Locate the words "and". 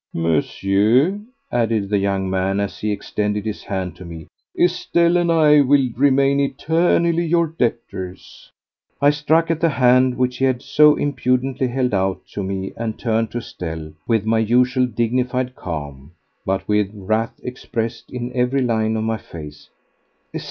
5.15-5.31, 12.75-12.97